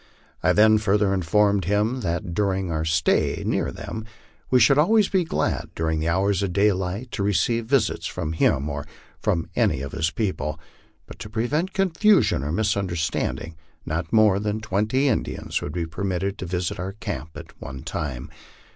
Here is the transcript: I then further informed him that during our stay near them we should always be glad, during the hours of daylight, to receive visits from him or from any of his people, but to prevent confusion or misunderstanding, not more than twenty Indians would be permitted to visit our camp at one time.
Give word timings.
I 0.41 0.51
then 0.51 0.79
further 0.79 1.13
informed 1.13 1.65
him 1.65 1.99
that 2.01 2.33
during 2.33 2.71
our 2.71 2.83
stay 2.83 3.43
near 3.45 3.71
them 3.71 4.03
we 4.49 4.59
should 4.59 4.79
always 4.79 5.09
be 5.09 5.23
glad, 5.23 5.69
during 5.75 5.99
the 5.99 6.09
hours 6.09 6.41
of 6.41 6.53
daylight, 6.53 7.11
to 7.11 7.21
receive 7.21 7.67
visits 7.67 8.07
from 8.07 8.33
him 8.33 8.67
or 8.67 8.87
from 9.21 9.47
any 9.55 9.81
of 9.81 9.91
his 9.91 10.09
people, 10.09 10.59
but 11.05 11.19
to 11.19 11.29
prevent 11.29 11.73
confusion 11.75 12.43
or 12.43 12.51
misunderstanding, 12.51 13.55
not 13.85 14.11
more 14.11 14.39
than 14.39 14.59
twenty 14.59 15.07
Indians 15.07 15.61
would 15.61 15.73
be 15.73 15.85
permitted 15.85 16.39
to 16.39 16.47
visit 16.47 16.79
our 16.79 16.93
camp 16.93 17.37
at 17.37 17.61
one 17.61 17.83
time. 17.83 18.31